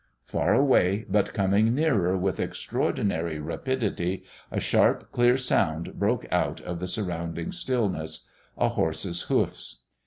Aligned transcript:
Far 0.25 0.55
away, 0.55 1.05
but 1.07 1.31
coming 1.31 1.75
nearer 1.75 2.17
with 2.17 2.39
extraordinary 2.39 3.37
rapidity, 3.37 4.23
a 4.49 4.59
sharp, 4.59 5.11
clear 5.11 5.37
sound 5.37 5.99
broke 5.99 6.25
out 6.31 6.59
of 6.61 6.79
the 6.79 6.87
surrounding 6.87 7.51
stillness 7.51 8.25
a 8.57 8.69
horse's 8.69 9.21
hoofs. 9.29 9.83